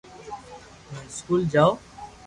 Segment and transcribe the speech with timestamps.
[0.89, 1.71] ھون اسڪول جاو